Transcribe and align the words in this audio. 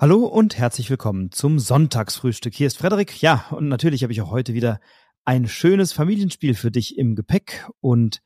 Hallo 0.00 0.26
und 0.26 0.56
herzlich 0.56 0.90
willkommen 0.90 1.32
zum 1.32 1.58
Sonntagsfrühstück. 1.58 2.54
Hier 2.54 2.68
ist 2.68 2.78
Frederik. 2.78 3.20
Ja, 3.20 3.46
und 3.50 3.66
natürlich 3.66 4.04
habe 4.04 4.12
ich 4.12 4.20
auch 4.20 4.30
heute 4.30 4.54
wieder 4.54 4.78
ein 5.24 5.48
schönes 5.48 5.92
Familienspiel 5.92 6.54
für 6.54 6.70
dich 6.70 6.96
im 6.96 7.16
Gepäck 7.16 7.68
und 7.80 8.22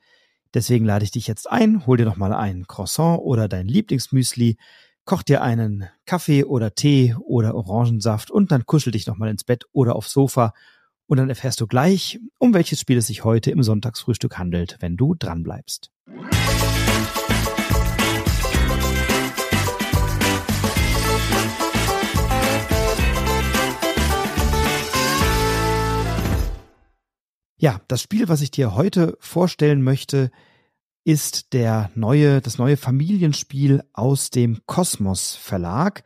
deswegen 0.53 0.85
lade 0.85 1.07
ich 1.07 1.13
dich 1.13 1.27
jetzt 1.27 1.51
ein, 1.51 1.87
hol 1.87 1.97
dir 1.97 2.05
noch 2.05 2.19
mal 2.19 2.35
ein 2.35 2.67
Croissant 2.67 3.21
oder 3.23 3.49
dein 3.49 3.69
Lieblingsmüsli, 3.69 4.59
koch 5.07 5.23
dir 5.23 5.41
einen 5.41 5.89
Kaffee 6.05 6.45
oder 6.45 6.75
Tee 6.75 7.17
oder 7.25 7.55
Orangensaft 7.55 8.31
und 8.31 8.53
dann 8.53 8.67
kuschel 8.67 8.93
dich 8.93 9.07
noch 9.07 9.17
mal 9.17 9.31
ins 9.31 9.45
Bett 9.45 9.65
oder 9.73 9.97
aufs 9.97 10.13
Sofa 10.13 10.53
und 11.07 11.17
dann 11.17 11.31
erfährst 11.31 11.59
du 11.63 11.67
gleich, 11.67 12.21
um 12.37 12.53
welches 12.53 12.81
Spiel 12.81 12.99
es 12.99 13.07
sich 13.07 13.25
heute 13.25 13.51
im 13.51 13.63
Sonntagsfrühstück 13.63 14.37
handelt, 14.37 14.77
wenn 14.81 14.99
du 14.99 15.15
dran 15.15 15.43
bleibst. 15.43 15.91
Ja, 27.63 27.81
das 27.87 28.03
Spiel, 28.03 28.29
was 28.29 28.41
ich 28.41 28.51
dir 28.51 28.75
heute 28.75 29.17
vorstellen 29.21 29.83
möchte, 29.83 30.33
ist 31.05 31.53
der 31.53 31.93
neue, 31.95 32.41
das 32.41 32.59
neue 32.59 32.77
Familienspiel 32.77 33.85
aus 33.93 34.31
dem 34.31 34.59
Kosmos 34.67 35.37
Verlag. 35.37 36.03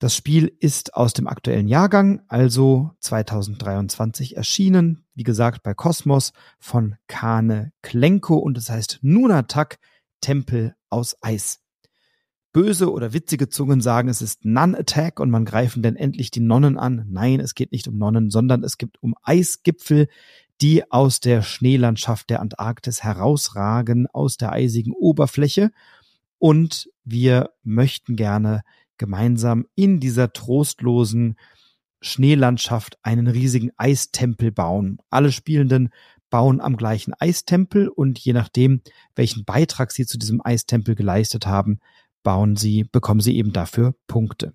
Das 0.00 0.16
Spiel 0.16 0.52
ist 0.58 0.94
aus 0.94 1.12
dem 1.12 1.28
aktuellen 1.28 1.68
Jahrgang, 1.68 2.22
also 2.26 2.90
2023 2.98 4.36
erschienen, 4.36 5.04
wie 5.14 5.22
gesagt 5.22 5.62
bei 5.62 5.72
Kosmos 5.72 6.32
von 6.58 6.96
Kane 7.06 7.70
Klenko 7.82 8.34
und 8.36 8.58
es 8.58 8.68
heißt 8.68 8.98
Nunatak 9.02 9.78
Tempel 10.20 10.74
aus 10.90 11.16
Eis. 11.20 11.60
Böse 12.52 12.90
oder 12.90 13.12
witzige 13.12 13.48
Zungen 13.48 13.80
sagen, 13.80 14.08
es 14.08 14.20
ist 14.20 14.44
Non-Attack 14.44 15.20
und 15.20 15.30
man 15.30 15.44
greifen 15.44 15.80
denn 15.80 15.94
endlich 15.94 16.32
die 16.32 16.40
Nonnen 16.40 16.76
an. 16.76 17.06
Nein, 17.08 17.38
es 17.38 17.54
geht 17.54 17.70
nicht 17.70 17.86
um 17.86 17.98
Nonnen, 17.98 18.30
sondern 18.30 18.64
es 18.64 18.78
geht 18.78 19.00
um 19.00 19.14
Eisgipfel, 19.22 20.08
die 20.60 20.90
aus 20.90 21.20
der 21.20 21.42
Schneelandschaft 21.42 22.30
der 22.30 22.40
Antarktis 22.40 23.02
herausragen, 23.02 24.06
aus 24.12 24.36
der 24.36 24.52
eisigen 24.52 24.92
Oberfläche. 24.92 25.70
Und 26.38 26.90
wir 27.04 27.50
möchten 27.62 28.16
gerne 28.16 28.62
gemeinsam 28.96 29.66
in 29.74 30.00
dieser 30.00 30.32
trostlosen 30.32 31.36
Schneelandschaft 32.00 32.98
einen 33.02 33.26
riesigen 33.26 33.70
Eistempel 33.76 34.52
bauen. 34.52 34.98
Alle 35.10 35.32
Spielenden 35.32 35.90
bauen 36.30 36.60
am 36.60 36.76
gleichen 36.76 37.14
Eistempel 37.14 37.88
und 37.88 38.18
je 38.18 38.32
nachdem, 38.32 38.82
welchen 39.16 39.44
Beitrag 39.44 39.92
sie 39.92 40.06
zu 40.06 40.18
diesem 40.18 40.44
Eistempel 40.44 40.94
geleistet 40.94 41.46
haben, 41.46 41.80
bauen 42.22 42.56
sie, 42.56 42.84
bekommen 42.84 43.20
sie 43.20 43.36
eben 43.36 43.52
dafür 43.52 43.94
Punkte. 44.06 44.52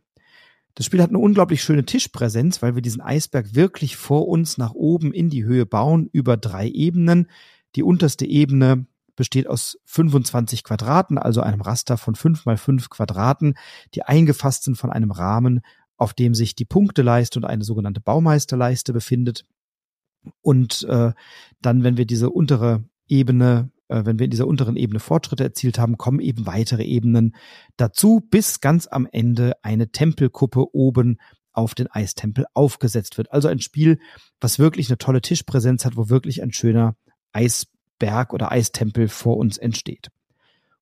Das 0.76 0.88
Spiel 0.88 1.02
hat 1.02 1.10
eine 1.10 1.20
unglaublich 1.20 1.62
schöne 1.62 1.86
Tischpräsenz, 1.86 2.62
weil 2.62 2.76
wir 2.76 2.82
diesen 2.82 3.02
Eisberg 3.02 3.54
wirklich 3.54 3.96
vor 3.96 4.28
uns 4.28 4.58
nach 4.58 4.74
oben 4.74 5.14
in 5.14 5.30
die 5.30 5.44
Höhe 5.44 5.66
bauen 5.66 6.10
über 6.12 6.36
drei 6.36 6.68
Ebenen. 6.68 7.30
Die 7.76 7.84
unterste 7.84 8.26
Ebene 8.26 8.88
besteht 9.16 9.48
aus 9.48 9.78
25 9.86 10.64
Quadraten, 10.64 11.20
also 11.20 11.42
einem 11.42 11.62
Raster 11.62 11.98
von 11.98 12.16
5 12.16 12.46
mal 12.46 12.58
5 12.58 12.90
Quadraten, 12.90 13.54
die 13.94 14.04
eingefasst 14.04 14.64
sind 14.64 14.76
von 14.76 14.92
einem 14.92 15.12
Rahmen, 15.12 15.62
auf 15.98 16.16
dem 16.16 16.34
sich 16.34 16.56
die 16.56 16.66
Punkteleiste 16.66 17.38
und 17.38 17.46
eine 17.46 17.64
sogenannte 17.64 18.02
Baumeisterleiste 18.02 18.94
befindet. 18.94 19.46
Und 20.42 20.84
äh, 20.90 21.14
dann, 21.62 21.84
wenn 21.84 21.98
wir 21.98 22.06
diese 22.06 22.32
untere 22.32 22.84
Ebene 23.08 23.70
wenn 23.88 24.20
wir 24.20 24.26
in 24.26 24.32
dieser 24.32 24.48
unteren 24.48 24.76
Ebene 24.76 25.00
Fortschritte 25.00 25.44
erzielt 25.44 25.78
haben, 25.78 25.98
kommen 25.98 26.20
eben 26.20 26.46
weitere 26.46 26.84
Ebenen 26.84 27.36
dazu, 27.78 28.22
bis 28.30 28.62
ganz 28.62 28.88
am 28.88 29.08
Ende 29.12 29.54
eine 29.62 29.92
Tempelkuppe 29.92 30.74
oben 30.74 31.18
auf 31.52 31.76
den 31.76 31.88
Eistempel 31.88 32.46
aufgesetzt 32.54 33.18
wird. 33.18 33.32
Also 33.32 33.48
ein 33.48 33.60
Spiel, 33.60 34.00
was 34.42 34.60
wirklich 34.60 34.90
eine 34.90 34.98
tolle 34.98 35.22
Tischpräsenz 35.22 35.86
hat, 35.86 35.96
wo 35.96 36.10
wirklich 36.10 36.42
ein 36.42 36.52
schöner 36.52 36.96
Eisberg 37.32 38.34
oder 38.34 38.52
Eistempel 38.52 39.08
vor 39.08 39.38
uns 39.38 39.58
entsteht. 39.58 40.10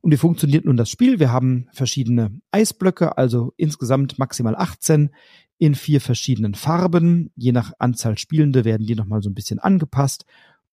Und 0.01 0.11
wie 0.11 0.17
funktioniert 0.17 0.65
nun 0.65 0.77
das 0.77 0.89
Spiel? 0.89 1.19
Wir 1.19 1.31
haben 1.31 1.67
verschiedene 1.73 2.39
Eisblöcke, 2.49 3.17
also 3.17 3.53
insgesamt 3.57 4.17
maximal 4.17 4.55
18 4.55 5.11
in 5.59 5.75
vier 5.75 6.01
verschiedenen 6.01 6.55
Farben. 6.55 7.31
Je 7.35 7.51
nach 7.51 7.73
Anzahl 7.77 8.17
Spielende 8.17 8.65
werden 8.65 8.87
die 8.87 8.95
nochmal 8.95 9.21
so 9.21 9.29
ein 9.29 9.35
bisschen 9.35 9.59
angepasst. 9.59 10.25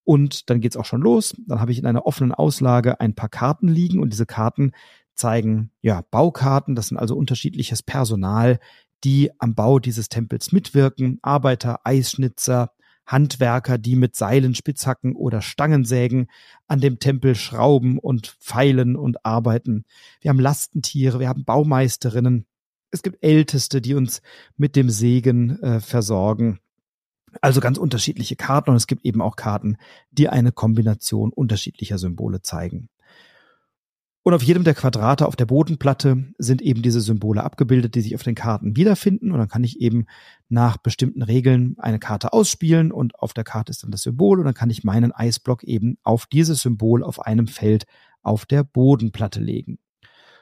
Und 0.09 0.49
dann 0.49 0.59
geht's 0.59 0.75
auch 0.75 0.85
schon 0.85 1.01
los. 1.01 1.35
Dann 1.45 1.59
habe 1.61 1.71
ich 1.71 1.77
in 1.77 1.85
einer 1.85 2.07
offenen 2.07 2.31
Auslage 2.31 2.99
ein 2.99 3.13
paar 3.13 3.29
Karten 3.29 3.67
liegen 3.67 3.99
und 3.99 4.11
diese 4.11 4.25
Karten 4.25 4.71
zeigen 5.13 5.69
ja 5.83 6.01
Baukarten. 6.09 6.73
Das 6.73 6.87
sind 6.87 6.97
also 6.97 7.15
unterschiedliches 7.15 7.83
Personal, 7.83 8.57
die 9.03 9.29
am 9.37 9.53
Bau 9.53 9.77
dieses 9.77 10.09
Tempels 10.09 10.51
mitwirken. 10.51 11.19
Arbeiter, 11.21 11.81
Eisschnitzer, 11.83 12.71
Handwerker, 13.05 13.77
die 13.77 13.95
mit 13.95 14.15
Seilen, 14.15 14.55
Spitzhacken 14.55 15.15
oder 15.15 15.43
Stangensägen 15.43 16.25
an 16.65 16.81
dem 16.81 16.97
Tempel 16.97 17.35
schrauben 17.35 17.99
und 17.99 18.35
feilen 18.39 18.95
und 18.95 19.23
arbeiten. 19.23 19.85
Wir 20.21 20.29
haben 20.29 20.39
Lastentiere, 20.39 21.19
wir 21.19 21.29
haben 21.29 21.45
Baumeisterinnen. 21.45 22.47
Es 22.89 23.03
gibt 23.03 23.23
Älteste, 23.23 23.79
die 23.79 23.93
uns 23.93 24.23
mit 24.57 24.75
dem 24.75 24.89
Segen 24.89 25.61
äh, 25.61 25.79
versorgen. 25.79 26.57
Also 27.41 27.61
ganz 27.61 27.77
unterschiedliche 27.77 28.35
Karten 28.35 28.71
und 28.71 28.75
es 28.75 28.87
gibt 28.87 29.05
eben 29.05 29.21
auch 29.21 29.35
Karten, 29.35 29.77
die 30.11 30.29
eine 30.29 30.51
Kombination 30.51 31.31
unterschiedlicher 31.31 31.97
Symbole 31.97 32.41
zeigen. 32.41 32.89
Und 34.21 34.33
auf 34.33 34.43
jedem 34.43 34.63
der 34.63 34.75
Quadrate 34.75 35.27
auf 35.27 35.35
der 35.35 35.45
Bodenplatte 35.45 36.25
sind 36.37 36.61
eben 36.61 36.81
diese 36.81 37.01
Symbole 37.01 37.43
abgebildet, 37.43 37.95
die 37.95 38.01
sich 38.01 38.15
auf 38.15 38.23
den 38.23 38.35
Karten 38.35 38.75
wiederfinden. 38.75 39.31
Und 39.31 39.39
dann 39.39 39.47
kann 39.47 39.63
ich 39.63 39.79
eben 39.79 40.05
nach 40.49 40.77
bestimmten 40.77 41.23
Regeln 41.23 41.75
eine 41.79 41.99
Karte 41.99 42.33
ausspielen 42.33 42.91
und 42.91 43.17
auf 43.17 43.33
der 43.33 43.45
Karte 43.45 43.71
ist 43.71 43.83
dann 43.83 43.91
das 43.91 44.03
Symbol 44.03 44.39
und 44.39 44.45
dann 44.45 44.53
kann 44.53 44.69
ich 44.69 44.83
meinen 44.83 45.13
Eisblock 45.13 45.63
eben 45.63 45.97
auf 46.03 46.25
dieses 46.25 46.61
Symbol 46.61 47.03
auf 47.03 47.19
einem 47.21 47.47
Feld 47.47 47.85
auf 48.21 48.45
der 48.45 48.63
Bodenplatte 48.63 49.39
legen. 49.39 49.79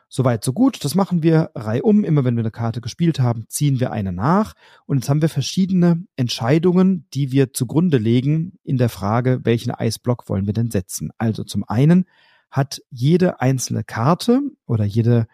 Soweit, 0.09 0.43
so 0.43 0.53
gut. 0.53 0.83
Das 0.85 0.95
machen 0.95 1.21
wir 1.21 1.51
reihum. 1.53 2.03
Immer 2.03 2.23
wenn 2.23 2.35
wir 2.35 2.41
eine 2.41 2.51
Karte 2.51 2.79
gespielt 2.79 3.19
haben, 3.19 3.45
ziehen 3.49 3.79
wir 3.79 3.91
eine 3.91 4.13
nach. 4.13 4.53
Und 4.85 4.97
jetzt 4.97 5.09
haben 5.09 5.21
wir 5.21 5.29
verschiedene 5.29 6.05
Entscheidungen, 6.15 7.07
die 7.13 7.31
wir 7.31 7.53
zugrunde 7.53 7.97
legen 7.97 8.57
in 8.63 8.77
der 8.77 8.89
Frage, 8.89 9.41
welchen 9.43 9.71
Eisblock 9.71 10.29
wollen 10.29 10.45
wir 10.45 10.53
denn 10.53 10.71
setzen. 10.71 11.11
Also 11.17 11.43
zum 11.43 11.63
einen 11.65 12.05
hat 12.49 12.81
jede 12.89 13.41
einzelne 13.41 13.83
Karte 13.83 14.41
oder 14.65 14.85
jede, 14.85 15.27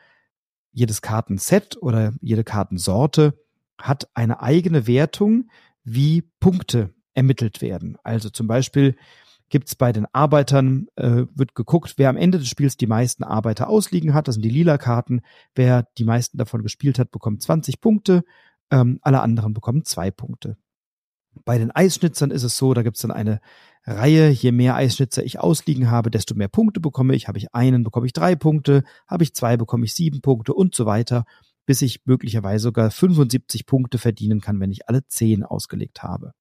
jedes 0.72 1.02
Kartenset 1.02 1.78
oder 1.80 2.14
jede 2.22 2.44
Kartensorte 2.44 3.38
hat 3.78 4.10
eine 4.16 4.42
eigene 4.42 4.88
Wertung, 4.88 5.50
wie 5.84 6.24
Punkte 6.40 6.94
ermittelt 7.14 7.62
werden. 7.62 7.98
Also 8.04 8.30
zum 8.30 8.48
Beispiel 8.48 8.96
gibt 9.50 9.68
es 9.68 9.76
bei 9.76 9.92
den 9.92 10.08
Arbeitern, 10.14 10.88
äh, 10.96 11.26
wird 11.34 11.56
geguckt, 11.56 11.96
wer 11.98 12.10
am 12.10 12.18
Ende 12.18 12.40
des 12.40 12.48
Spiels 12.48 12.78
die 12.78 12.88
meisten 12.88 13.24
Arbeiter 13.24 13.70
ausliegen 13.70 14.14
hat. 14.14 14.28
Das 14.28 14.36
sind 14.36 14.44
die 14.44 14.50
lila 14.50 14.78
Karten. 14.78 15.22
Wer 15.56 15.88
die 15.98 16.06
meisten 16.06 16.38
davon 16.38 16.64
gespielt 16.64 17.00
hat, 17.00 17.12
bekommt 17.12 17.42
20 17.42 17.80
Punkte. 17.80 18.24
Ähm, 18.72 19.00
alle 19.02 19.22
anderen 19.22 19.54
bekommen 19.54 19.86
zwei 19.86 20.10
Punkte. 20.10 20.58
Bei 21.46 21.58
den 21.58 21.72
Eisschnitzern 21.72 22.32
ist 22.32 22.44
es 22.44 22.58
so, 22.58 22.74
da 22.74 22.84
gibt 22.84 22.96
es 22.96 23.02
dann 23.02 23.12
eine 23.12 23.42
Reihe. 23.86 24.30
Je 24.30 24.52
mehr 24.52 24.76
Eisschnitzer 24.76 25.24
ich 25.24 25.40
ausliegen 25.40 25.90
habe, 25.92 26.12
desto 26.12 26.36
mehr 26.36 26.48
Punkte 26.48 26.80
bekomme 26.80 27.16
ich. 27.16 27.28
Habe 27.28 27.38
ich 27.38 27.54
einen, 27.54 27.84
bekomme 27.84 28.06
ich 28.06 28.14
drei 28.14 28.36
Punkte. 28.36 28.84
Habe 29.08 29.24
ich 29.24 29.34
zwei, 29.34 29.58
bekomme 29.58 29.86
ich 29.86 29.94
sieben 29.94 30.22
Punkte 30.22 30.54
und 30.54 30.76
so 30.76 30.86
weiter, 30.86 31.26
bis 31.66 31.82
ich 31.82 32.02
möglicherweise 32.06 32.64
sogar 32.64 32.92
75 32.92 33.66
Punkte 33.66 33.98
verdienen 33.98 34.42
kann, 34.42 34.60
wenn 34.60 34.72
ich 34.72 34.88
alle 34.88 35.06
zehn 35.08 35.44
ausgelegt 35.44 36.04
habe. 36.04 36.34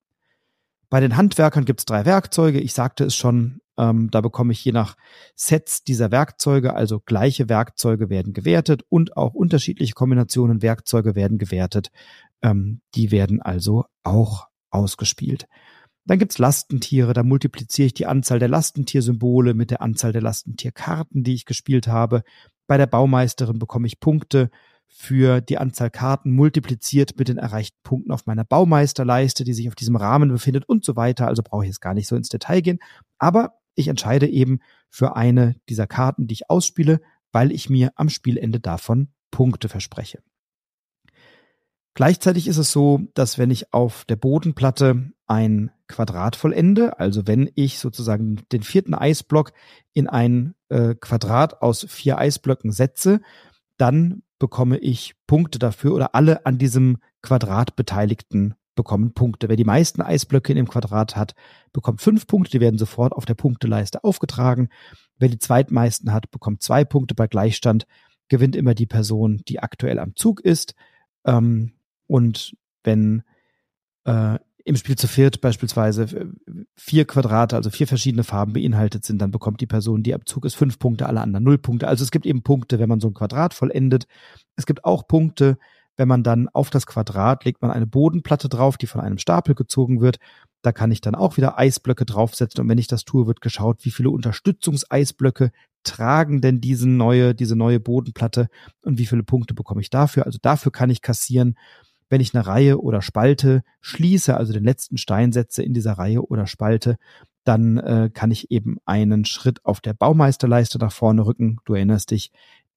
Bei 0.93 1.01
den 1.01 1.17
Handwerkern 1.17 1.65
gibt 1.65 1.81
es 1.81 1.87
drei 1.87 2.05
Werkzeuge. 2.05 2.61
Ich 2.61 2.75
sagte 2.75 3.05
es 3.05 3.17
schon, 3.17 3.63
ähm, 3.79 4.11
da 4.11 4.21
bekomme 4.21 4.53
ich 4.53 4.63
je 4.63 4.73
nach 4.73 4.95
Sets 5.35 5.85
dieser 5.85 6.11
Werkzeuge, 6.11 6.75
also 6.75 7.01
gleiche 7.01 7.49
Werkzeuge 7.49 8.11
werden 8.11 8.35
gewertet 8.35 8.83
und 8.91 9.17
auch 9.17 9.33
unterschiedliche 9.33 9.95
Kombinationen 9.95 10.61
Werkzeuge 10.61 11.15
werden 11.15 11.39
gewertet. 11.39 11.91
Ähm, 12.43 12.83
die 12.95 13.11
werden 13.11 13.41
also 13.41 13.87
auch 14.03 14.49
ausgespielt. 14.69 15.49
Dann 16.05 16.19
gibt's 16.19 16.37
Lastentiere, 16.37 17.15
da 17.15 17.23
multipliziere 17.23 17.87
ich 17.87 17.95
die 17.95 18.05
Anzahl 18.05 18.39
der 18.39 18.51
Lastentiersymbole 18.51 19.55
mit 19.55 19.71
der 19.71 19.81
Anzahl 19.81 20.13
der 20.13 20.21
Lastentierkarten, 20.21 21.25
die 21.25 21.33
ich 21.33 21.47
gespielt 21.47 21.87
habe. 21.87 22.23
Bei 22.67 22.77
der 22.77 22.87
Baumeisterin 22.87 23.59
bekomme 23.59 23.87
ich 23.87 23.99
Punkte 23.99 24.51
für 24.95 25.41
die 25.41 25.57
Anzahl 25.57 25.91
Karten 25.91 26.33
multipliziert 26.33 27.19
mit 27.19 27.29
den 27.29 27.39
erreichten 27.39 27.79
Punkten 27.83 28.13
auf 28.13 28.27
meiner 28.27 28.45
Baumeisterleiste, 28.45 29.43
die 29.43 29.55
sich 29.55 29.67
auf 29.69 29.75
diesem 29.75 29.97
Rahmen 29.97 30.29
befindet 30.29 30.69
und 30.69 30.85
so 30.85 30.97
weiter. 30.97 31.27
Also 31.29 31.43
brauche 31.43 31.65
ich 31.65 31.69
jetzt 31.69 31.81
gar 31.81 31.95
nicht 31.95 32.07
so 32.07 32.15
ins 32.15 32.29
Detail 32.29 32.61
gehen. 32.61 32.79
Aber 33.19 33.55
ich 33.75 33.89
entscheide 33.89 34.29
eben 34.29 34.61
für 34.91 35.17
eine 35.17 35.57
dieser 35.71 35.87
Karten, 35.87 36.27
die 36.27 36.35
ich 36.35 36.51
ausspiele, 36.51 37.01
weil 37.33 37.53
ich 37.53 37.71
mir 37.71 37.93
am 37.97 38.11
Spielende 38.11 38.61
davon 38.61 39.09
Punkte 39.31 39.71
verspreche. 39.71 40.23
Gleichzeitig 41.95 42.47
ist 42.47 42.59
es 42.59 42.71
so, 42.71 43.01
dass 43.15 43.39
wenn 43.39 43.51
ich 43.51 43.73
auf 43.73 44.05
der 44.05 44.17
Bodenplatte 44.17 45.13
ein 45.27 45.71
Quadrat 45.89 46.37
vollende, 46.37 46.99
also 46.99 47.27
wenn 47.27 47.51
ich 47.55 47.79
sozusagen 47.79 48.43
den 48.53 48.63
vierten 48.63 48.95
Eisblock 48.95 49.53
in 49.95 50.07
ein 50.07 50.55
äh, 50.69 50.95
Quadrat 50.95 51.63
aus 51.63 51.87
vier 51.89 52.19
Eisblöcken 52.19 52.73
setze, 52.73 53.21
dann 53.79 54.23
bekomme 54.43 54.77
ich 54.79 55.15
Punkte 55.29 55.61
dafür 55.61 55.95
oder 55.95 56.17
alle 56.17 56.47
an 56.47 56.59
diesem 56.59 56.99
Quadrat 57.23 57.77
Beteiligten 57.77 58.57
bekommen 58.75 59.15
Punkte. 59.15 59.49
Wer 59.49 59.55
die 59.55 59.63
meisten 59.63 60.03
Eisblöcke 60.03 60.51
in 60.51 60.57
dem 60.57 60.69
Quadrat 60.69 61.15
hat, 61.15 61.37
bekommt 61.73 62.01
fünf 62.01 62.27
Punkte. 62.27 62.51
Die 62.51 62.61
werden 62.61 62.77
sofort 62.77 63.13
auf 63.13 63.25
der 63.25 63.37
Punkteleiste 63.37 64.03
aufgetragen. 64.03 64.69
Wer 65.17 65.29
die 65.29 65.39
zweitmeisten 65.39 66.13
hat, 66.13 66.33
bekommt 66.33 66.61
zwei 66.61 66.85
Punkte. 66.85 67.15
Bei 67.15 67.29
Gleichstand 67.29 67.87
gewinnt 68.27 68.57
immer 68.57 68.75
die 68.75 68.87
Person, 68.87 69.43
die 69.47 69.61
aktuell 69.61 70.01
am 70.01 70.17
Zug 70.17 70.41
ist. 70.41 70.75
Ähm, 71.25 71.75
und 72.09 72.57
wenn 72.83 73.23
äh, 74.07 74.41
im 74.65 74.75
Spiel 74.75 74.97
zu 74.97 75.07
viert 75.07 75.41
beispielsweise 75.41 76.03
äh, 76.03 76.27
vier 76.77 77.05
Quadrate, 77.07 77.57
also 77.57 77.71
vier 77.71 77.87
verschiedene 77.87 78.25
Farben 78.25 78.55
beinhaltet 78.55 79.05
sind, 79.05 79.21
dann 79.21 79.31
bekommt 79.31 79.61
die 79.61 79.67
Person, 79.67 80.03
die 80.03 80.15
am 80.15 80.25
Zug 80.27 80.45
ist, 80.45 80.55
fünf 80.55 80.79
Punkte, 80.79 81.07
alle 81.07 81.21
anderen 81.21 81.45
null 81.45 81.59
Punkte. 81.59 81.89
Also 81.89 82.03
es 82.03 82.11
gibt 82.11 82.27
eben 82.27 82.43
Punkte, 82.43 82.79
wenn 82.79 82.89
man 82.89 83.01
so 83.01 83.09
ein 83.09 83.15
Quadrat 83.15 83.55
vollendet. 83.55 84.07
Es 84.57 84.67
gibt 84.67 84.85
auch 84.85 85.07
Punkte, 85.07 85.59
wenn 85.97 86.09
man 86.09 86.23
dann 86.23 86.49
auf 86.49 86.71
das 86.71 86.87
Quadrat 86.87 87.45
legt 87.45 87.61
man 87.61 87.71
eine 87.71 87.87
Bodenplatte 87.87 88.49
drauf, 88.49 88.79
die 88.79 88.87
von 88.87 89.01
einem 89.01 89.19
Stapel 89.19 89.55
gezogen 89.55 90.01
wird. 90.01 90.19
Da 90.63 90.73
kann 90.73 90.91
ich 90.91 91.01
dann 91.01 91.15
auch 91.15 91.37
wieder 91.37 91.59
Eisblöcke 91.59 92.07
draufsetzen 92.07 92.63
und 92.63 92.69
wenn 92.69 92.79
ich 92.79 92.87
das 92.87 93.05
tue, 93.05 93.27
wird 93.27 93.41
geschaut, 93.41 93.85
wie 93.85 93.91
viele 93.91 94.11
Unterstützungseisblöcke 94.11 95.51
tragen 95.85 96.41
denn 96.41 96.61
diese 96.61 96.89
neue, 96.89 97.35
diese 97.35 97.57
neue 97.57 97.81
Bodenplatte 97.81 98.49
und 98.83 98.99
wie 98.99 99.07
viele 99.07 99.25
Punkte 99.25 99.55
bekomme 99.55 99.81
ich 99.81 99.91
dafür. 99.91 100.25
Also 100.25 100.39
dafür 100.41 100.73
kann 100.73 100.91
ich 100.91 101.03
kassieren, 101.03 101.57
wenn 102.13 102.21
ich 102.21 102.35
eine 102.35 102.47
Reihe 102.47 102.79
oder 102.79 103.01
Spalte 103.01 103.63
schließe, 103.81 104.37
also 104.37 104.53
den 104.53 104.65
letzten 104.65 104.99
Stein 104.99 105.33
setze 105.33 105.63
in 105.63 105.73
dieser 105.73 105.95
Reihe 105.95 106.21
oder 106.21 106.47
Spalte, 106.47 106.99
dann 107.43 107.79
äh, 107.79 108.11
kann 108.13 108.31
ich 108.31 108.51
eben 108.51 108.77
einen 108.85 109.25
Schritt 109.25 109.65
auf 109.65 109.81
der 109.81 109.95
Baumeisterleiste 109.95 110.79
nach 110.79 110.93
vorne 110.93 111.25
rücken. 111.25 111.57
Du 111.65 111.73
erinnerst 111.73 112.11
dich, 112.11 112.31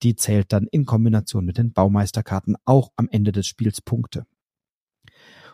die 0.04 0.16
zählt 0.16 0.54
dann 0.54 0.68
in 0.72 0.86
Kombination 0.86 1.44
mit 1.44 1.58
den 1.58 1.74
Baumeisterkarten 1.74 2.56
auch 2.64 2.94
am 2.96 3.10
Ende 3.12 3.34
des 3.34 3.46
Spiels 3.46 3.82
Punkte. 3.82 4.26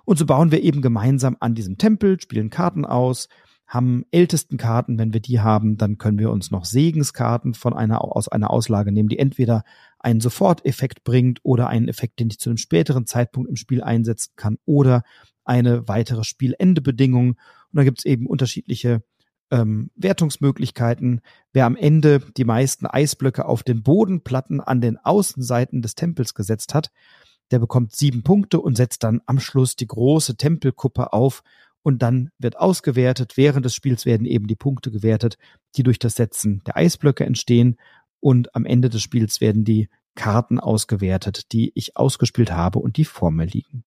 Und 0.06 0.19
so 0.19 0.27
bauen 0.27 0.51
wir 0.51 0.62
eben 0.62 0.84
gemeinsam 0.84 1.36
an 1.39 1.56
diesem 1.56 1.80
Tempel, 1.80 2.22
spielen 2.22 2.51
Karten 2.51 2.86
aus, 2.86 3.30
haben 3.71 4.03
ältesten 4.12 4.57
Karten, 4.57 5.00
wenn 5.00 5.13
wir 5.13 5.21
die 5.21 5.39
haben, 5.39 5.77
dann 5.77 5.97
können 5.97 6.19
wir 6.19 6.29
uns 6.29 6.51
noch 6.51 6.65
Segenskarten 6.65 7.53
von 7.53 7.73
einer 7.73 8.03
aus 8.03 8.27
einer 8.27 8.51
Auslage 8.51 8.91
nehmen, 8.91 9.07
die 9.07 9.18
entweder 9.18 9.63
einen 9.97 10.19
Soforteffekt 10.19 11.06
bringt 11.06 11.39
oder 11.44 11.69
einen 11.69 11.88
Effekt, 11.88 12.19
den 12.19 12.27
ich 12.29 12.38
zu 12.38 12.50
einem 12.50 12.57
späteren 12.57 13.06
Zeitpunkt 13.06 13.50
im 13.50 13.56
Spiel 13.56 13.81
einsetzen 13.81 14.33
kann 14.35 14.57
oder 14.65 15.03
eine 15.45 15.88
weitere 15.88 16.25
Spielendebedingung. 16.25 17.29
Und 17.29 17.38
da 17.71 17.85
gibt 17.85 18.00
es 18.00 18.06
eben 18.06 18.25
unterschiedliche 18.25 19.03
ähm, 19.51 19.89
Wertungsmöglichkeiten. 19.95 21.21
Wer 21.53 21.65
am 21.65 21.77
Ende 21.77 22.19
die 22.35 22.44
meisten 22.44 22.85
Eisblöcke 22.85 23.45
auf 23.45 23.63
den 23.63 23.83
Bodenplatten 23.83 24.59
an 24.59 24.81
den 24.81 24.97
Außenseiten 24.97 25.81
des 25.81 25.95
Tempels 25.95 26.33
gesetzt 26.33 26.74
hat, 26.74 26.91
der 27.51 27.59
bekommt 27.59 27.95
sieben 27.95 28.24
Punkte 28.24 28.59
und 28.59 28.75
setzt 28.75 29.03
dann 29.03 29.21
am 29.27 29.39
Schluss 29.39 29.77
die 29.77 29.88
große 29.88 30.35
Tempelkuppe 30.35 31.13
auf 31.13 31.41
und 31.83 32.01
dann 32.01 32.30
wird 32.38 32.57
ausgewertet. 32.57 33.38
Während 33.38 33.66
des 33.66 33.75
Spiels 33.75 34.06
werden 34.06 34.25
eben 34.25 34.48
die 34.48 34.56
Punkte 34.56 34.92
gewertet, 34.92 35.38
die 35.75 35.83
durch 35.83 36.00
das 36.00 36.16
Setzen 36.16 36.62
der 36.66 36.78
Eisblöcke 36.78 37.25
entstehen 37.25 37.78
und 38.19 38.56
am 38.56 38.66
Ende 38.66 38.89
des 38.89 39.01
Spiels 39.01 39.42
werden 39.42 39.63
die 39.63 39.89
Karten 40.16 40.60
ausgewertet, 40.60 41.51
die 41.51 41.72
ich 41.75 41.98
ausgespielt 41.98 42.51
habe 42.51 42.80
und 42.80 42.98
die 42.98 43.06
vor 43.06 43.31
mir 43.31 43.45
liegen. 43.45 43.83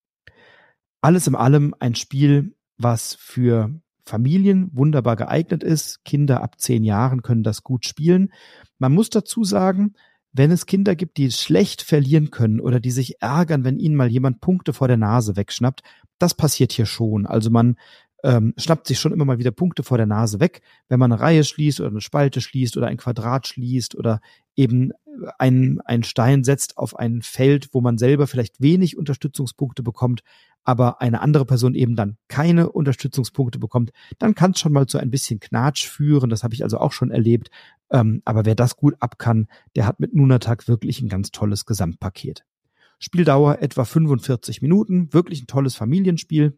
Alles 1.01 1.27
in 1.27 1.35
allem 1.35 1.75
ein 1.79 1.95
Spiel, 1.95 2.55
was 2.77 3.15
für 3.15 3.79
Familien 4.03 4.69
wunderbar 4.73 5.15
geeignet 5.15 5.63
ist. 5.63 6.03
Kinder 6.03 6.41
ab 6.41 6.59
zehn 6.59 6.83
Jahren 6.83 7.21
können 7.21 7.43
das 7.43 7.63
gut 7.63 7.85
spielen. 7.85 8.31
Man 8.77 8.93
muss 8.93 9.09
dazu 9.09 9.43
sagen, 9.43 9.93
wenn 10.37 10.51
es 10.51 10.65
Kinder 10.65 10.95
gibt, 10.95 11.17
die 11.17 11.31
schlecht 11.31 11.81
verlieren 11.81 12.29
können 12.29 12.59
oder 12.59 12.81
die 12.81 12.91
sich 12.91 13.21
ärgern, 13.21 13.63
wenn 13.63 13.79
ihnen 13.79 13.95
mal 13.95 14.11
jemand 14.11 14.41
Punkte 14.41 14.73
vor 14.73 14.89
der 14.89 14.97
Nase 14.97 15.37
wegschnappt, 15.37 15.81
das 16.19 16.33
passiert 16.33 16.73
hier 16.73 16.85
schon. 16.85 17.25
Also 17.25 17.49
man 17.49 17.77
ähm, 18.21 18.53
schnappt 18.57 18.87
sich 18.87 18.99
schon 18.99 19.13
immer 19.13 19.23
mal 19.23 19.37
wieder 19.37 19.51
Punkte 19.51 19.83
vor 19.83 19.97
der 19.97 20.07
Nase 20.07 20.41
weg, 20.41 20.61
wenn 20.89 20.99
man 20.99 21.13
eine 21.13 21.21
Reihe 21.21 21.43
schließt 21.45 21.79
oder 21.79 21.89
eine 21.89 22.01
Spalte 22.01 22.41
schließt 22.41 22.75
oder 22.75 22.87
ein 22.87 22.97
Quadrat 22.97 23.47
schließt 23.47 23.95
oder 23.95 24.19
eben 24.57 24.91
einen, 25.39 25.79
einen 25.81 26.03
Stein 26.03 26.43
setzt 26.43 26.77
auf 26.77 26.97
ein 26.97 27.21
Feld, 27.21 27.69
wo 27.71 27.79
man 27.79 27.97
selber 27.97 28.27
vielleicht 28.27 28.61
wenig 28.61 28.97
Unterstützungspunkte 28.97 29.83
bekommt, 29.83 30.21
aber 30.65 30.99
eine 31.01 31.21
andere 31.21 31.45
Person 31.45 31.75
eben 31.75 31.95
dann 31.95 32.17
keine 32.27 32.71
Unterstützungspunkte 32.71 33.59
bekommt, 33.59 33.91
dann 34.17 34.35
kann 34.35 34.51
es 34.51 34.59
schon 34.59 34.73
mal 34.73 34.87
zu 34.87 34.97
ein 34.97 35.11
bisschen 35.11 35.39
Knatsch 35.39 35.87
führen. 35.87 36.29
Das 36.29 36.43
habe 36.43 36.55
ich 36.55 36.63
also 36.63 36.79
auch 36.79 36.91
schon 36.91 37.11
erlebt. 37.11 37.49
Ähm, 37.91 38.21
aber 38.25 38.45
wer 38.45 38.55
das 38.55 38.75
gut 38.75 38.95
ab 38.99 39.19
kann, 39.19 39.47
der 39.75 39.85
hat 39.85 39.99
mit 39.99 40.13
Nunatak 40.13 40.67
wirklich 40.67 41.01
ein 41.01 41.07
ganz 41.07 41.29
tolles 41.31 41.65
Gesamtpaket. 41.65 42.43
Spieldauer 42.97 43.61
etwa 43.61 43.85
45 43.85 44.61
Minuten, 44.63 45.13
wirklich 45.13 45.43
ein 45.43 45.47
tolles 45.47 45.75
Familienspiel. 45.75 46.57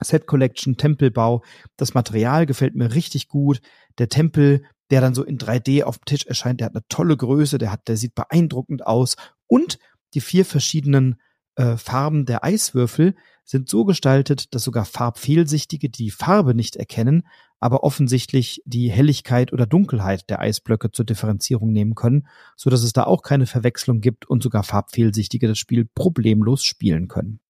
Set 0.00 0.26
Collection, 0.26 0.76
Tempelbau. 0.76 1.42
Das 1.76 1.94
Material 1.94 2.46
gefällt 2.46 2.74
mir 2.74 2.94
richtig 2.94 3.28
gut. 3.28 3.60
Der 3.98 4.08
Tempel, 4.08 4.64
der 4.90 5.00
dann 5.00 5.14
so 5.14 5.24
in 5.24 5.38
3D 5.38 5.82
auf 5.82 5.98
dem 5.98 6.04
Tisch 6.04 6.26
erscheint, 6.26 6.60
der 6.60 6.66
hat 6.66 6.74
eine 6.74 6.84
tolle 6.88 7.16
Größe, 7.16 7.58
der 7.58 7.72
hat, 7.72 7.88
der 7.88 7.96
sieht 7.96 8.14
beeindruckend 8.14 8.86
aus. 8.86 9.16
Und 9.46 9.78
die 10.12 10.20
vier 10.20 10.44
verschiedenen 10.44 11.16
äh, 11.56 11.76
Farben 11.76 12.26
der 12.26 12.44
Eiswürfel 12.44 13.14
sind 13.44 13.68
so 13.68 13.84
gestaltet, 13.84 14.54
dass 14.54 14.64
sogar 14.64 14.84
Farbfehlsichtige 14.84 15.90
die 15.90 16.10
Farbe 16.10 16.54
nicht 16.54 16.76
erkennen, 16.76 17.26
aber 17.60 17.84
offensichtlich 17.84 18.62
die 18.64 18.90
Helligkeit 18.90 19.52
oder 19.52 19.66
Dunkelheit 19.66 20.28
der 20.28 20.40
Eisblöcke 20.40 20.90
zur 20.90 21.04
Differenzierung 21.04 21.72
nehmen 21.72 21.94
können, 21.94 22.26
so 22.56 22.70
dass 22.70 22.82
es 22.82 22.92
da 22.92 23.04
auch 23.04 23.22
keine 23.22 23.46
Verwechslung 23.46 24.00
gibt 24.00 24.28
und 24.28 24.42
sogar 24.42 24.62
Farbfehlsichtige 24.64 25.48
das 25.48 25.58
Spiel 25.58 25.86
problemlos 25.94 26.64
spielen 26.64 27.08
können. 27.08 27.40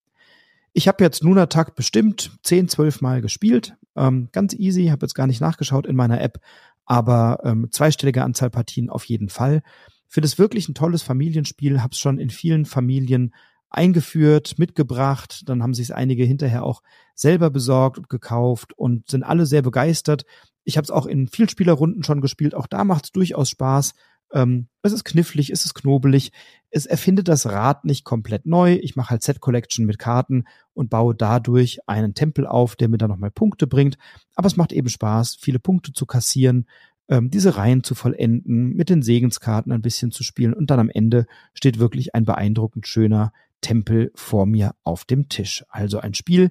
Ich 0.73 0.89
habe 0.89 1.03
jetzt 1.05 1.23
Nunatak 1.23 1.77
bestimmt 1.77 2.33
10, 2.43 2.69
12 2.69 3.01
Mal 3.01 3.23
gespielt. 3.23 3.77
Ähm, 3.97 4.29
ganz 4.33 4.55
easy, 4.55 4.87
habe 4.87 5.07
jetzt 5.07 5.15
gar 5.15 5.29
nicht 5.29 5.41
nachgeschaut 5.41 5.87
in 5.87 5.95
meiner 5.95 6.21
App, 6.21 6.41
aber 6.85 7.39
ähm, 7.45 7.69
zweistellige 7.71 8.25
Anzahl 8.25 8.51
Partien 8.51 8.91
auf 8.91 9.05
jeden 9.05 9.29
Fall. 9.29 9.63
Finde 10.09 10.27
es 10.27 10.39
wirklich 10.39 10.69
ein 10.69 10.75
tolles 10.75 11.03
Familienspiel, 11.03 11.81
habe 11.81 11.93
es 11.93 11.99
schon 11.99 12.19
in 12.19 12.31
vielen 12.31 12.67
Familien 12.67 13.33
eingeführt, 13.75 14.59
mitgebracht. 14.59 15.43
Dann 15.47 15.63
haben 15.63 15.75
sich 15.75 15.95
einige 15.95 16.25
hinterher 16.25 16.65
auch 16.65 16.83
selber 17.15 17.51
besorgt 17.51 17.99
und 17.99 18.09
gekauft 18.09 18.73
und 18.77 19.11
sind 19.11 19.23
alle 19.23 19.47
sehr 19.47 19.63
begeistert. 19.63 20.25
Ich 20.65 20.77
habe 20.77 20.85
es 20.85 20.91
auch 20.91 21.07
in 21.07 21.29
Vielspielerrunden 21.29 22.03
schon 22.03 22.21
gespielt. 22.21 22.55
Auch 22.55 22.67
da 22.67 22.85
macht 22.85 23.07
es 23.07 23.13
durchaus 23.13 23.51
Spaß. 23.51 23.95
Ähm, 24.33 24.69
es 24.83 24.93
ist 24.93 25.05
knifflig, 25.05 25.51
es 25.51 25.65
ist 25.65 25.75
knobelig. 25.75 26.33
Es 26.71 26.87
erfindet 26.87 27.29
das 27.29 27.47
Rad 27.47 27.85
nicht 27.85 28.05
komplett 28.05 28.47
neu. 28.47 28.75
Ich 28.83 28.97
mache 28.97 29.11
halt 29.11 29.23
Set 29.23 29.41
Collection 29.41 29.87
mit 29.87 29.99
Karten 29.99 30.45
und 30.73 30.91
baue 30.91 31.15
dadurch 31.15 31.79
einen 31.87 32.15
Tempel 32.15 32.47
auf, 32.47 32.77
der 32.77 32.89
mir 32.89 32.99
dann 32.99 33.11
nochmal 33.11 33.31
Punkte 33.31 33.67
bringt. 33.67 33.97
Aber 34.35 34.47
es 34.47 34.57
macht 34.57 34.73
eben 34.73 34.89
Spaß, 34.89 35.37
viele 35.41 35.59
Punkte 35.59 35.93
zu 35.93 36.07
kassieren, 36.07 36.67
ähm, 37.09 37.31
diese 37.31 37.57
Reihen 37.57 37.85
zu 37.85 37.95
vollenden, 37.95 38.75
mit 38.75 38.89
den 38.89 39.03
Segenskarten 39.03 39.73
ein 39.73 39.83
bisschen 39.83 40.11
zu 40.11 40.23
spielen 40.23 40.55
und 40.55 40.71
dann 40.71 40.81
am 40.81 40.89
Ende 40.89 41.27
steht 41.53 41.79
wirklich 41.79 42.15
ein 42.15 42.25
beeindruckend 42.25 42.87
schöner 42.87 43.33
Tempel 43.65 44.13
vor 44.15 44.45
mir 44.45 44.75
auf 44.83 45.07
dem 45.07 45.31
Tisch. 45.31 45.65
Also 45.71 45.99
ein 45.99 46.13
Spiel, 46.13 46.51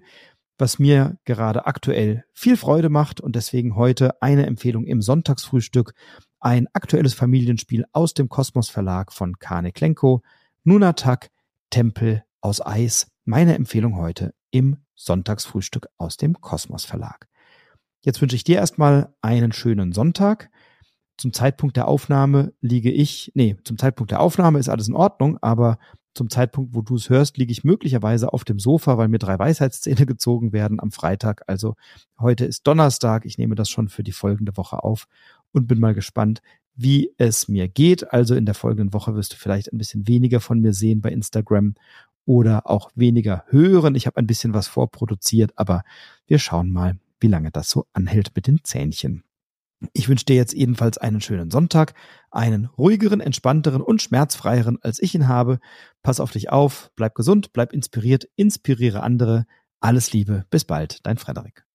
was 0.58 0.80
mir 0.80 1.20
gerade 1.26 1.68
aktuell 1.68 2.24
viel 2.34 2.58
Freude 2.58 2.90
macht 2.90 3.22
und 3.22 3.36
deswegen 3.36 3.76
heute 3.76 4.20
eine 4.24 4.48
Empfehlung 4.48 4.86
im 4.86 5.00
Sonntagsfrühstück. 5.00 5.94
Ein 6.40 6.68
aktuelles 6.74 7.14
Familienspiel 7.14 7.86
aus 7.92 8.16
dem 8.16 8.30
Kosmos 8.30 8.70
Verlag 8.70 9.14
von 9.14 9.38
Kane 9.38 9.72
Klenko. 9.72 10.24
Nunatak, 10.64 11.30
Tempel 11.70 12.24
aus 12.42 12.66
Eis. 12.66 13.12
Meine 13.26 13.54
Empfehlung 13.54 13.96
heute 13.96 14.34
im 14.50 14.78
Sonntagsfrühstück 14.96 15.86
aus 15.98 16.18
dem 16.18 16.42
Kosmos 16.42 16.84
Verlag. 16.84 17.28
Jetzt 18.02 18.22
wünsche 18.22 18.36
ich 18.36 18.44
dir 18.44 18.56
erstmal 18.56 19.14
einen 19.22 19.52
schönen 19.52 19.92
Sonntag. 19.92 20.50
Zum 21.18 21.32
Zeitpunkt 21.32 21.78
der 21.78 21.88
Aufnahme 21.88 22.54
liege 22.60 22.92
ich, 22.92 23.32
nee, 23.36 23.56
zum 23.66 23.78
Zeitpunkt 23.78 24.10
der 24.10 24.20
Aufnahme 24.20 24.58
ist 24.58 24.68
alles 24.70 24.88
in 24.88 24.96
Ordnung, 24.96 25.38
aber 25.44 25.78
zum 26.14 26.30
Zeitpunkt, 26.30 26.74
wo 26.74 26.82
du 26.82 26.96
es 26.96 27.10
hörst, 27.10 27.38
liege 27.38 27.52
ich 27.52 27.64
möglicherweise 27.64 28.34
auf 28.34 28.44
dem 28.44 28.60
Sofa, 28.60 28.98
weil 28.98 29.08
mir 29.08 29.20
drei 29.20 29.38
Weisheitszähne 29.38 30.06
gezogen 30.06 30.54
werden 30.54 30.80
am 30.80 30.92
Freitag. 30.92 31.44
Also 31.48 31.76
heute 32.20 32.46
ist 32.46 32.68
Donnerstag. 32.68 33.26
Ich 33.26 33.38
nehme 33.38 33.56
das 33.56 33.70
schon 33.70 33.90
für 33.90 34.04
die 34.04 34.12
folgende 34.12 34.56
Woche 34.58 34.84
auf 34.84 35.08
und 35.52 35.68
bin 35.68 35.80
mal 35.80 35.94
gespannt, 35.94 36.42
wie 36.76 37.12
es 37.18 37.48
mir 37.48 37.68
geht. 37.68 38.12
Also 38.14 38.36
in 38.36 38.46
der 38.46 38.56
folgenden 38.56 38.94
Woche 38.94 39.16
wirst 39.16 39.34
du 39.34 39.38
vielleicht 39.38 39.72
ein 39.72 39.78
bisschen 39.78 40.08
weniger 40.08 40.40
von 40.40 40.60
mir 40.60 40.74
sehen 40.74 41.02
bei 41.02 41.12
Instagram 41.12 41.76
oder 42.26 42.70
auch 42.70 42.92
weniger 42.96 43.44
hören. 43.48 43.96
Ich 43.96 44.08
habe 44.08 44.18
ein 44.18 44.28
bisschen 44.28 44.54
was 44.54 44.68
vorproduziert, 44.68 45.52
aber 45.56 45.84
wir 46.28 46.40
schauen 46.40 46.72
mal, 46.72 46.98
wie 47.20 47.28
lange 47.28 47.52
das 47.52 47.70
so 47.70 47.86
anhält 47.94 48.32
mit 48.36 48.48
den 48.48 48.64
Zähnchen. 48.64 49.24
Ich 49.94 50.08
wünsche 50.08 50.26
dir 50.26 50.36
jetzt 50.36 50.54
ebenfalls 50.54 50.98
einen 50.98 51.22
schönen 51.22 51.52
Sonntag, 51.52 51.94
einen 52.32 52.66
ruhigeren, 52.66 53.20
entspannteren 53.20 53.82
und 53.82 54.02
schmerzfreieren, 54.02 54.78
als 54.82 55.02
ich 55.02 55.14
ihn 55.16 55.28
habe. 55.28 55.60
Pass 56.02 56.20
auf 56.20 56.32
dich 56.32 56.50
auf, 56.50 56.92
bleib 56.96 57.16
gesund, 57.16 57.54
bleib 57.54 57.74
inspiriert, 57.74 58.28
inspiriere 58.36 59.04
andere. 59.04 59.46
Alles 59.80 60.14
Liebe, 60.14 60.46
bis 60.50 60.64
bald, 60.64 61.00
dein 61.06 61.18
Frederik. 61.18 61.66